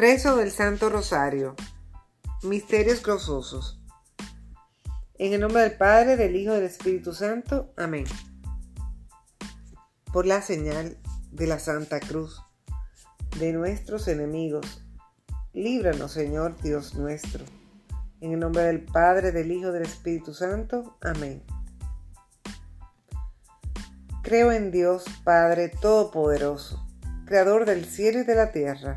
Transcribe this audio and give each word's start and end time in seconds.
Rezo 0.00 0.38
del 0.38 0.50
Santo 0.50 0.88
Rosario. 0.88 1.54
Misterios 2.42 3.02
gozosos. 3.02 3.82
En 5.18 5.34
el 5.34 5.42
nombre 5.42 5.60
del 5.60 5.76
Padre, 5.76 6.16
del 6.16 6.36
Hijo 6.36 6.52
y 6.52 6.54
del 6.54 6.64
Espíritu 6.64 7.12
Santo. 7.12 7.74
Amén. 7.76 8.06
Por 10.10 10.24
la 10.24 10.40
señal 10.40 10.96
de 11.32 11.46
la 11.46 11.58
Santa 11.58 12.00
Cruz 12.00 12.42
de 13.38 13.52
nuestros 13.52 14.08
enemigos, 14.08 14.82
líbranos, 15.52 16.12
Señor 16.12 16.56
Dios 16.62 16.94
nuestro. 16.94 17.44
En 18.22 18.32
el 18.32 18.40
nombre 18.40 18.62
del 18.62 18.80
Padre, 18.80 19.32
del 19.32 19.52
Hijo 19.52 19.68
y 19.68 19.72
del 19.74 19.82
Espíritu 19.82 20.32
Santo. 20.32 20.96
Amén. 21.02 21.42
Creo 24.22 24.50
en 24.50 24.70
Dios 24.70 25.04
Padre 25.24 25.68
Todopoderoso, 25.68 26.88
Creador 27.26 27.66
del 27.66 27.84
cielo 27.84 28.20
y 28.20 28.24
de 28.24 28.34
la 28.34 28.50
tierra 28.50 28.96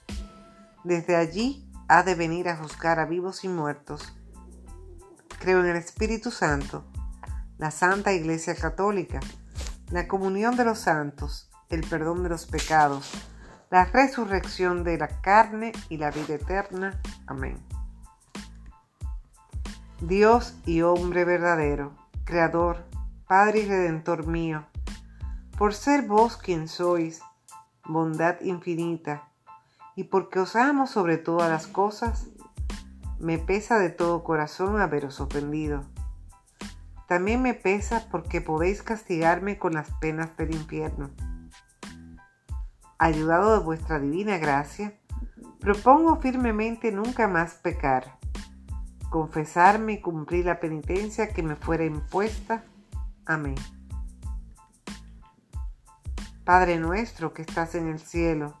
desde 0.83 1.15
allí 1.15 1.69
ha 1.87 2.03
de 2.03 2.15
venir 2.15 2.49
a 2.49 2.57
juzgar 2.57 2.99
a 2.99 3.05
vivos 3.05 3.43
y 3.43 3.47
muertos. 3.47 4.13
Creo 5.39 5.61
en 5.61 5.67
el 5.67 5.77
Espíritu 5.77 6.31
Santo, 6.31 6.85
la 7.57 7.71
Santa 7.71 8.13
Iglesia 8.13 8.55
Católica, 8.55 9.19
la 9.89 10.07
comunión 10.07 10.55
de 10.55 10.65
los 10.65 10.79
santos, 10.79 11.49
el 11.69 11.81
perdón 11.87 12.23
de 12.23 12.29
los 12.29 12.45
pecados, 12.45 13.11
la 13.69 13.85
resurrección 13.85 14.83
de 14.83 14.97
la 14.97 15.07
carne 15.21 15.71
y 15.89 15.97
la 15.97 16.11
vida 16.11 16.35
eterna. 16.35 16.99
Amén. 17.27 17.57
Dios 20.01 20.55
y 20.65 20.81
hombre 20.81 21.25
verdadero, 21.25 21.93
Creador, 22.23 22.85
Padre 23.27 23.59
y 23.59 23.65
Redentor 23.67 24.27
mío, 24.27 24.65
por 25.57 25.73
ser 25.73 26.07
vos 26.07 26.37
quien 26.37 26.67
sois, 26.67 27.21
bondad 27.85 28.41
infinita, 28.41 29.30
y 29.95 30.05
porque 30.05 30.39
os 30.39 30.55
amo 30.55 30.87
sobre 30.87 31.17
todas 31.17 31.49
las 31.49 31.67
cosas, 31.67 32.27
me 33.19 33.37
pesa 33.37 33.77
de 33.77 33.89
todo 33.89 34.23
corazón 34.23 34.79
haberos 34.81 35.19
ofendido. 35.19 35.83
También 37.07 37.41
me 37.41 37.53
pesa 37.53 38.07
porque 38.09 38.41
podéis 38.41 38.83
castigarme 38.83 39.59
con 39.59 39.73
las 39.73 39.91
penas 39.99 40.35
del 40.37 40.55
infierno. 40.55 41.11
Ayudado 42.97 43.57
de 43.57 43.65
vuestra 43.65 43.99
divina 43.99 44.37
gracia, 44.37 44.97
propongo 45.59 46.21
firmemente 46.21 46.91
nunca 46.91 47.27
más 47.27 47.55
pecar, 47.55 48.17
confesarme 49.09 49.93
y 49.93 50.01
cumplir 50.01 50.45
la 50.45 50.59
penitencia 50.59 51.33
que 51.33 51.43
me 51.43 51.55
fuera 51.55 51.83
impuesta. 51.83 52.63
Amén. 53.25 53.55
Padre 56.45 56.79
nuestro 56.79 57.33
que 57.33 57.41
estás 57.41 57.75
en 57.75 57.87
el 57.87 57.99
cielo, 57.99 58.60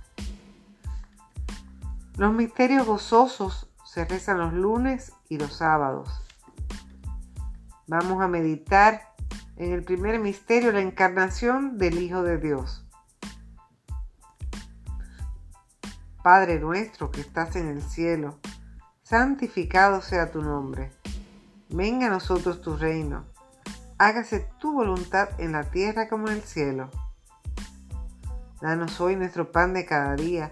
Los 2.17 2.33
misterios 2.33 2.85
gozosos 2.85 3.69
se 3.85 4.05
rezan 4.05 4.37
los 4.37 4.53
lunes 4.53 5.13
y 5.29 5.37
los 5.37 5.53
sábados. 5.53 6.09
Vamos 7.87 8.21
a 8.21 8.27
meditar 8.27 9.13
en 9.55 9.71
el 9.71 9.83
primer 9.83 10.19
misterio, 10.19 10.71
la 10.71 10.81
encarnación 10.81 11.77
del 11.77 12.01
Hijo 12.01 12.23
de 12.23 12.37
Dios. 12.37 12.85
Padre 16.21 16.59
nuestro 16.59 17.11
que 17.11 17.21
estás 17.21 17.55
en 17.55 17.67
el 17.67 17.81
cielo, 17.81 18.39
santificado 19.03 20.01
sea 20.01 20.31
tu 20.31 20.41
nombre. 20.41 20.91
Venga 21.69 22.07
a 22.07 22.11
nosotros 22.11 22.61
tu 22.61 22.75
reino. 22.75 23.25
Hágase 23.97 24.47
tu 24.59 24.73
voluntad 24.73 25.29
en 25.39 25.53
la 25.53 25.63
tierra 25.63 26.09
como 26.09 26.27
en 26.27 26.33
el 26.35 26.41
cielo. 26.41 26.89
Danos 28.61 28.99
hoy 28.99 29.15
nuestro 29.15 29.51
pan 29.51 29.73
de 29.73 29.85
cada 29.85 30.15
día 30.15 30.51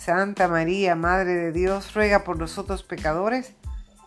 Santa 0.00 0.48
María, 0.48 0.96
Madre 0.96 1.34
de 1.34 1.52
Dios, 1.52 1.92
ruega 1.92 2.24
por 2.24 2.38
nosotros 2.38 2.82
pecadores, 2.82 3.52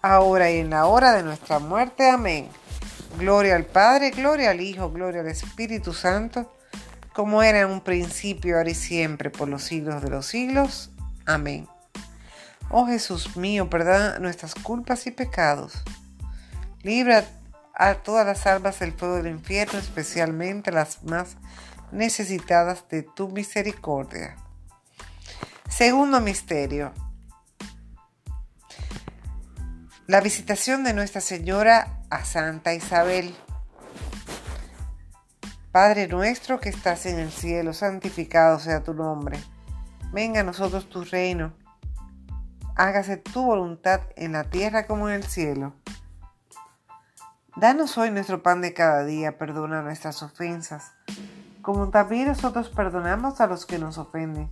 ahora 0.02 0.50
y 0.50 0.58
en 0.58 0.72
la 0.72 0.88
hora 0.88 1.14
de 1.14 1.22
nuestra 1.22 1.60
muerte. 1.60 2.10
Amén. 2.10 2.50
Gloria 3.20 3.56
al 3.56 3.66
Padre, 3.66 4.10
gloria 4.10 4.50
al 4.50 4.60
Hijo, 4.60 4.90
gloria 4.90 5.22
al 5.22 5.28
Espíritu 5.28 5.94
Santo, 5.94 6.52
como 7.14 7.44
era 7.44 7.60
en 7.60 7.70
un 7.70 7.82
principio, 7.82 8.58
ahora 8.58 8.72
y 8.72 8.74
siempre, 8.74 9.30
por 9.30 9.48
los 9.48 9.62
siglos 9.62 10.02
de 10.02 10.10
los 10.10 10.26
siglos. 10.26 10.90
Amén. 11.28 11.68
Oh 12.72 12.88
Jesús 12.88 13.38
mío, 13.38 13.70
perdona 13.70 14.18
nuestras 14.18 14.56
culpas 14.56 15.06
y 15.06 15.12
pecados. 15.12 15.84
Libra 16.82 17.24
a 17.76 17.94
todas 17.94 18.26
las 18.26 18.48
almas 18.48 18.80
del 18.80 18.94
fuego 18.94 19.18
del 19.18 19.28
infierno, 19.28 19.78
especialmente 19.78 20.72
las 20.72 21.04
más 21.04 21.38
necesitadas 21.92 22.90
de 22.90 23.04
tu 23.04 23.30
misericordia. 23.30 24.38
Segundo 25.76 26.22
misterio. 26.22 26.94
La 30.06 30.22
visitación 30.22 30.84
de 30.84 30.94
Nuestra 30.94 31.20
Señora 31.20 32.00
a 32.12 32.24
Santa 32.26 32.76
Isabel. 32.76 33.36
Padre 35.72 36.08
nuestro 36.08 36.60
que 36.60 36.70
estás 36.70 37.08
en 37.08 37.18
el 37.18 37.32
cielo, 37.32 37.74
santificado 37.74 38.60
sea 38.60 38.84
tu 38.84 38.94
nombre. 38.94 39.40
Venga 40.12 40.42
a 40.42 40.44
nosotros 40.44 40.88
tu 40.90 41.04
reino. 41.06 41.54
Hágase 42.76 43.18
tu 43.18 43.44
voluntad 43.44 44.02
en 44.16 44.34
la 44.34 44.44
tierra 44.44 44.86
como 44.86 45.10
en 45.10 45.16
el 45.16 45.24
cielo. 45.24 45.74
Danos 47.56 47.98
hoy 47.98 48.12
nuestro 48.12 48.44
pan 48.44 48.62
de 48.62 48.76
cada 48.76 49.04
día, 49.06 49.40
perdona 49.40 49.82
nuestras 49.82 50.22
ofensas, 50.22 50.92
como 51.64 51.90
también 51.90 52.28
nosotros 52.28 52.70
perdonamos 52.70 53.42
a 53.42 53.48
los 53.48 53.66
que 53.66 53.80
nos 53.80 53.98
ofenden 53.98 54.52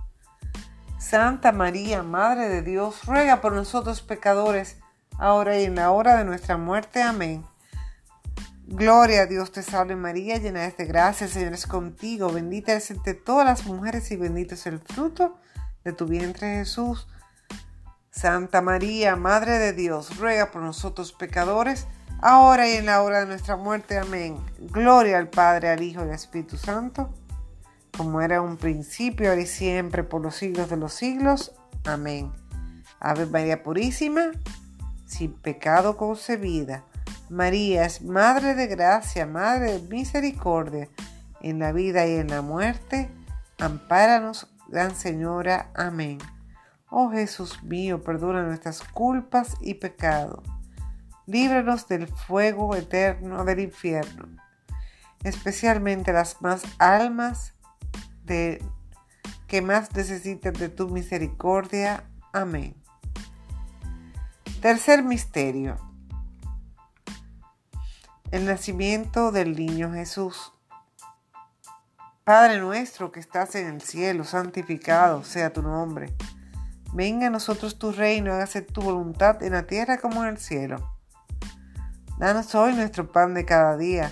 Santa 1.01 1.51
María, 1.51 2.03
Madre 2.03 2.47
de 2.47 2.61
Dios, 2.61 3.05
ruega 3.05 3.41
por 3.41 3.53
nosotros 3.53 4.01
pecadores, 4.01 4.77
ahora 5.17 5.59
y 5.59 5.63
en 5.63 5.75
la 5.75 5.89
hora 5.89 6.15
de 6.15 6.23
nuestra 6.23 6.57
muerte. 6.57 7.01
Amén. 7.01 7.43
Gloria 8.67 9.23
a 9.23 9.25
Dios 9.25 9.51
te 9.51 9.63
salve 9.63 9.95
María, 9.95 10.37
llena 10.37 10.61
de 10.61 10.85
gracia, 10.85 11.25
el 11.25 11.33
Señor 11.33 11.53
es 11.53 11.65
contigo, 11.65 12.31
bendita 12.31 12.73
eres 12.73 12.91
entre 12.91 13.15
todas 13.15 13.45
las 13.45 13.65
mujeres 13.65 14.11
y 14.11 14.15
bendito 14.15 14.53
es 14.53 14.67
el 14.67 14.79
fruto 14.79 15.37
de 15.83 15.91
tu 15.91 16.05
vientre 16.05 16.57
Jesús. 16.57 17.07
Santa 18.11 18.61
María, 18.61 19.15
Madre 19.15 19.57
de 19.57 19.73
Dios, 19.73 20.17
ruega 20.17 20.51
por 20.51 20.61
nosotros 20.61 21.13
pecadores, 21.13 21.87
ahora 22.21 22.69
y 22.69 22.73
en 22.73 22.85
la 22.85 23.01
hora 23.01 23.21
de 23.21 23.25
nuestra 23.25 23.57
muerte. 23.57 23.97
Amén. 23.97 24.37
Gloria 24.59 25.17
al 25.17 25.29
Padre, 25.29 25.69
al 25.69 25.81
Hijo 25.81 26.01
y 26.01 26.09
al 26.09 26.13
Espíritu 26.13 26.57
Santo, 26.57 27.11
como 27.95 28.21
era 28.21 28.41
un 28.41 28.57
principio, 28.57 29.29
ahora 29.29 29.41
y 29.41 29.47
siempre, 29.47 30.03
por 30.03 30.21
los 30.21 30.35
siglos 30.35 30.69
de 30.69 30.77
los 30.77 30.93
siglos. 30.93 31.53
Amén. 31.85 32.31
Ave 32.99 33.25
María 33.25 33.63
Purísima, 33.63 34.31
sin 35.05 35.33
pecado 35.33 35.97
concebida. 35.97 36.83
María 37.29 37.85
es 37.85 38.01
Madre 38.01 38.55
de 38.55 38.67
Gracia, 38.67 39.25
Madre 39.25 39.73
de 39.73 39.87
Misericordia, 39.87 40.89
en 41.41 41.59
la 41.59 41.71
vida 41.71 42.05
y 42.05 42.15
en 42.15 42.27
la 42.27 42.41
muerte. 42.41 43.09
Ampáranos, 43.59 44.47
Gran 44.67 44.95
Señora. 44.95 45.71
Amén. 45.73 46.19
Oh 46.89 47.09
Jesús 47.09 47.63
mío, 47.63 48.03
perdona 48.03 48.43
nuestras 48.43 48.81
culpas 48.83 49.55
y 49.61 49.75
pecados. 49.75 50.43
Líbranos 51.25 51.87
del 51.87 52.07
fuego 52.07 52.75
eterno 52.75 53.45
del 53.45 53.61
infierno, 53.61 54.27
especialmente 55.23 56.11
las 56.11 56.41
más 56.41 56.63
almas 56.79 57.53
de, 58.25 58.63
que 59.47 59.61
más 59.61 59.93
necesitan 59.95 60.53
de 60.53 60.69
tu 60.69 60.89
misericordia. 60.89 62.03
Amén. 62.33 62.75
Tercer 64.61 65.03
misterio. 65.03 65.77
El 68.31 68.45
nacimiento 68.45 69.31
del 69.31 69.55
niño 69.55 69.91
Jesús. 69.93 70.53
Padre 72.23 72.59
nuestro 72.59 73.11
que 73.11 73.19
estás 73.19 73.55
en 73.55 73.67
el 73.67 73.81
cielo, 73.81 74.23
santificado 74.23 75.23
sea 75.23 75.51
tu 75.51 75.61
nombre 75.61 76.15
Venga 76.93 77.27
a 77.27 77.29
nosotros 77.29 77.79
tu 77.79 77.93
reino, 77.93 78.33
hágase 78.33 78.61
tu 78.61 78.81
voluntad 78.81 79.41
en 79.43 79.53
la 79.53 79.63
tierra 79.63 79.97
como 79.97 80.23
en 80.23 80.29
el 80.31 80.37
cielo. 80.37 80.97
Danos 82.17 82.53
hoy 82.53 82.73
nuestro 82.73 83.09
pan 83.09 83.33
de 83.33 83.45
cada 83.45 83.77
día. 83.77 84.11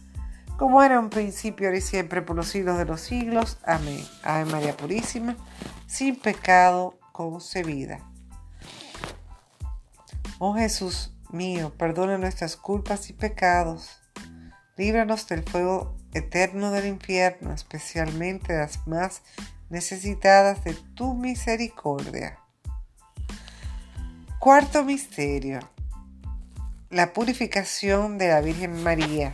como 0.61 0.83
era 0.83 0.99
un 0.99 1.09
principio, 1.09 1.65
ahora 1.65 1.79
y 1.79 1.81
siempre, 1.81 2.21
por 2.21 2.35
los 2.35 2.49
siglos 2.49 2.77
de 2.77 2.85
los 2.85 3.01
siglos. 3.01 3.57
Amén. 3.65 3.99
Ave 4.21 4.45
María 4.45 4.77
Purísima, 4.77 5.35
sin 5.87 6.15
pecado 6.15 6.99
concebida. 7.11 7.99
Oh 10.37 10.53
Jesús 10.53 11.15
mío, 11.31 11.73
perdona 11.79 12.19
nuestras 12.19 12.57
culpas 12.57 13.09
y 13.09 13.13
pecados. 13.13 14.03
Líbranos 14.77 15.27
del 15.27 15.41
fuego 15.41 15.97
eterno 16.13 16.69
del 16.69 16.85
infierno, 16.85 17.51
especialmente 17.53 18.55
las 18.55 18.85
más 18.85 19.23
necesitadas 19.71 20.63
de 20.63 20.75
tu 20.75 21.15
misericordia. 21.15 22.37
Cuarto 24.37 24.83
misterio. 24.83 25.57
La 26.91 27.13
purificación 27.13 28.19
de 28.19 28.27
la 28.27 28.41
Virgen 28.41 28.83
María 28.83 29.33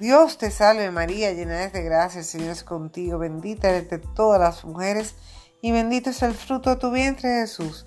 Dios 0.00 0.38
te 0.38 0.50
salve 0.50 0.90
María, 0.90 1.30
llena 1.32 1.68
de 1.68 1.82
gracia, 1.82 2.20
el 2.20 2.24
Señor 2.24 2.52
es 2.52 2.64
contigo, 2.64 3.18
bendita 3.18 3.68
eres 3.68 3.82
entre 3.82 3.98
todas 3.98 4.40
las 4.40 4.64
mujeres, 4.64 5.14
y 5.60 5.72
bendito 5.72 6.08
es 6.08 6.22
el 6.22 6.32
fruto 6.32 6.70
de 6.70 6.76
tu 6.76 6.90
vientre 6.90 7.28
Jesús. 7.42 7.84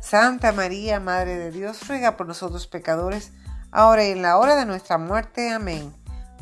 Santa 0.00 0.52
María, 0.52 1.00
Madre 1.00 1.36
de 1.36 1.50
Dios, 1.50 1.86
ruega 1.86 2.16
por 2.16 2.26
nosotros 2.26 2.66
pecadores, 2.66 3.32
ahora 3.72 4.06
y 4.06 4.12
en 4.12 4.22
la 4.22 4.38
hora 4.38 4.56
de 4.56 4.64
nuestra 4.64 4.96
muerte. 4.96 5.50
Amén. 5.50 5.94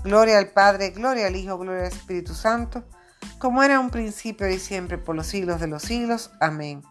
Gloria 0.05 0.39
al 0.39 0.51
Padre, 0.51 0.91
gloria 0.91 1.27
al 1.27 1.35
Hijo, 1.35 1.59
gloria 1.59 1.87
al 1.87 1.93
Espíritu 1.93 2.33
Santo, 2.33 2.85
como 3.41 3.65
era 3.65 3.81
un 3.81 3.91
principio 3.91 4.49
y 4.49 4.61
siempre 4.61 4.99
por 4.99 5.17
los 5.17 5.27
siglos 5.27 5.61
de 5.61 5.67
los 5.67 5.83
siglos. 5.83 6.31
Amén. 6.39 6.85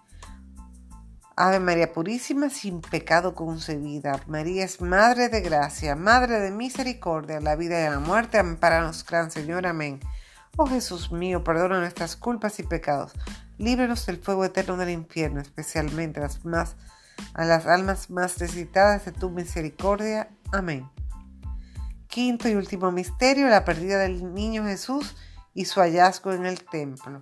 Ave 1.39 1.59
María 1.59 1.93
Purísima, 1.93 2.49
sin 2.49 2.81
pecado 2.81 3.35
concebida. 3.35 4.19
María 4.25 4.65
es 4.65 4.81
Madre 4.81 5.29
de 5.29 5.41
Gracia, 5.41 5.95
Madre 5.95 6.39
de 6.39 6.49
Misericordia, 6.49 7.39
la 7.39 7.55
vida 7.55 7.79
y 7.79 7.91
la 7.91 7.99
muerte. 7.99 8.39
Amparanos, 8.39 9.05
Gran 9.05 9.29
Señor. 9.29 9.67
Amén. 9.67 9.99
Oh 10.57 10.65
Jesús 10.65 11.11
mío, 11.11 11.43
perdona 11.43 11.79
nuestras 11.79 12.15
culpas 12.15 12.57
y 12.57 12.63
pecados. 12.63 13.11
Líbranos 13.59 14.07
del 14.07 14.17
fuego 14.17 14.45
eterno 14.45 14.77
del 14.77 14.89
infierno, 14.89 15.39
especialmente 15.39 16.19
las, 16.19 16.43
más, 16.43 16.75
a 17.35 17.45
las 17.45 17.67
almas 17.67 18.09
más 18.09 18.41
necesitadas 18.41 19.05
de 19.05 19.11
tu 19.11 19.29
misericordia. 19.29 20.29
Amén. 20.51 20.89
Quinto 22.07 22.49
y 22.49 22.55
último 22.55 22.91
misterio, 22.91 23.47
la 23.47 23.63
pérdida 23.63 23.99
del 23.99 24.33
niño 24.33 24.63
Jesús 24.63 25.15
y 25.53 25.65
su 25.65 25.81
hallazgo 25.81 26.33
en 26.33 26.47
el 26.47 26.63
templo. 26.63 27.21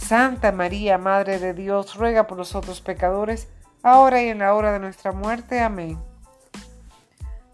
Santa 0.00 0.50
María, 0.50 0.98
Madre 0.98 1.38
de 1.38 1.54
Dios, 1.54 1.94
ruega 1.94 2.26
por 2.26 2.36
nosotros 2.36 2.80
pecadores, 2.80 3.48
ahora 3.82 4.22
y 4.22 4.28
en 4.28 4.40
la 4.40 4.54
hora 4.54 4.72
de 4.72 4.80
nuestra 4.80 5.12
muerte. 5.12 5.60
Amén. 5.60 5.98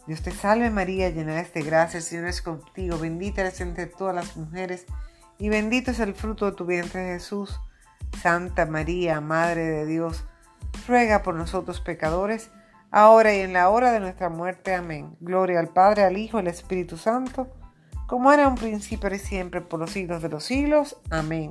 Dios 0.07 0.23
te 0.23 0.31
salve 0.31 0.71
María, 0.71 1.11
llena 1.11 1.35
de 1.35 1.63
gracia, 1.63 1.99
el 1.99 2.05
Señor 2.05 2.29
es 2.29 2.41
contigo, 2.41 2.99
bendita 2.99 3.43
eres 3.43 3.61
entre 3.61 3.87
todas 3.87 4.15
las 4.15 4.37
mujeres, 4.37 4.87
y 5.39 5.49
bendito 5.49 5.91
es 5.91 6.01
el 6.01 6.15
fruto 6.15 6.47
de 6.47 6.53
tu 6.53 6.65
vientre 6.65 7.05
Jesús. 7.09 7.61
Santa 8.23 8.65
María, 8.65 9.21
Madre 9.21 9.65
de 9.65 9.85
Dios, 9.85 10.25
ruega 10.87 11.23
por 11.23 11.35
nosotros 11.35 11.81
pecadores, 11.81 12.51
ahora 12.91 13.35
y 13.35 13.41
en 13.41 13.53
la 13.53 13.69
hora 13.69 13.91
de 13.91 14.01
nuestra 14.01 14.31
muerte. 14.31 14.75
Amén. 14.75 15.17
Gloria 15.21 15.59
al 15.59 15.69
Padre, 15.69 16.05
al 16.05 16.17
Hijo 16.17 16.39
y 16.39 16.41
al 16.41 16.47
Espíritu 16.47 16.97
Santo, 16.97 17.49
como 18.07 18.33
era 18.33 18.49
un 18.49 18.55
principio 18.55 19.13
y 19.13 19.19
siempre, 19.19 19.61
por 19.61 19.81
los 19.81 19.91
siglos 19.91 20.23
de 20.23 20.29
los 20.29 20.45
siglos. 20.45 20.97
Amén. 21.11 21.51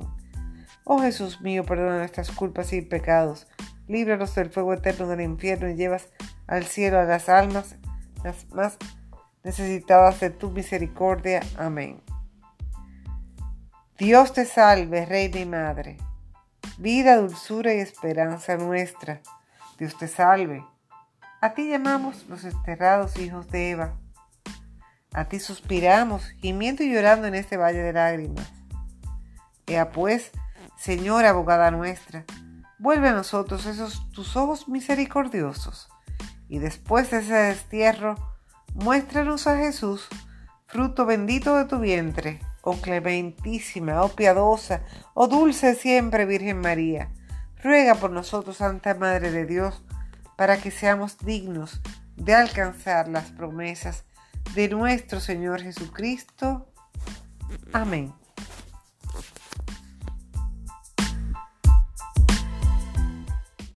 Oh 0.88 1.00
Jesús 1.00 1.40
mío, 1.40 1.64
perdona 1.64 1.98
nuestras 1.98 2.30
culpas 2.30 2.72
y 2.72 2.80
pecados, 2.80 3.48
líbranos 3.88 4.36
del 4.36 4.50
fuego 4.50 4.72
eterno 4.72 5.08
del 5.08 5.20
infierno 5.20 5.68
y 5.68 5.74
llevas 5.74 6.10
al 6.46 6.64
cielo 6.64 7.00
a 7.00 7.02
las 7.02 7.28
almas 7.28 7.74
las 8.22 8.48
más 8.50 8.76
necesitadas 9.42 10.20
de 10.20 10.30
tu 10.30 10.52
misericordia. 10.52 11.40
Amén. 11.58 12.00
Dios 13.98 14.32
te 14.32 14.44
salve, 14.44 15.04
Reina 15.06 15.40
y 15.40 15.44
Madre, 15.44 15.96
vida, 16.78 17.16
dulzura 17.16 17.74
y 17.74 17.78
esperanza 17.78 18.56
nuestra. 18.56 19.22
Dios 19.78 19.98
te 19.98 20.06
salve. 20.06 20.64
A 21.40 21.54
ti 21.54 21.68
llamamos 21.68 22.26
los 22.28 22.44
desterrados 22.44 23.18
hijos 23.18 23.50
de 23.50 23.70
Eva. 23.70 23.96
A 25.12 25.24
ti 25.24 25.40
suspiramos, 25.40 26.28
gimiendo 26.38 26.84
y 26.84 26.92
llorando 26.94 27.26
en 27.26 27.34
este 27.34 27.56
valle 27.56 27.82
de 27.82 27.92
lágrimas. 27.92 28.52
Ea 29.66 29.90
pues, 29.90 30.30
Señora 30.76 31.30
abogada 31.30 31.70
nuestra, 31.70 32.24
vuelve 32.78 33.08
a 33.08 33.14
nosotros 33.14 33.66
esos 33.66 34.10
tus 34.10 34.36
ojos 34.36 34.68
misericordiosos, 34.68 35.88
y 36.48 36.58
después 36.58 37.10
de 37.10 37.18
ese 37.18 37.34
destierro, 37.34 38.14
muéstranos 38.74 39.46
a 39.46 39.56
Jesús, 39.56 40.06
fruto 40.66 41.06
bendito 41.06 41.56
de 41.56 41.64
tu 41.64 41.78
vientre, 41.78 42.40
oh 42.62 42.76
clementísima, 42.80 44.02
oh 44.02 44.10
piadosa, 44.10 44.82
oh 45.14 45.28
dulce 45.28 45.74
siempre 45.74 46.26
Virgen 46.26 46.60
María. 46.60 47.10
Ruega 47.62 47.94
por 47.94 48.10
nosotros, 48.10 48.58
Santa 48.58 48.94
Madre 48.94 49.30
de 49.30 49.46
Dios, 49.46 49.82
para 50.36 50.58
que 50.58 50.70
seamos 50.70 51.18
dignos 51.18 51.80
de 52.16 52.34
alcanzar 52.34 53.08
las 53.08 53.30
promesas 53.30 54.04
de 54.54 54.68
nuestro 54.68 55.20
Señor 55.20 55.62
Jesucristo. 55.62 56.66
Amén. 57.72 58.12